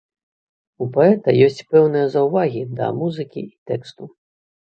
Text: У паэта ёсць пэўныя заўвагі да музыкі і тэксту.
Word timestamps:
У 0.85 0.87
паэта 0.95 1.35
ёсць 1.47 1.61
пэўныя 1.73 2.07
заўвагі 2.15 2.63
да 2.81 2.89
музыкі 3.03 3.45
і 3.45 3.71
тэксту. 3.75 4.03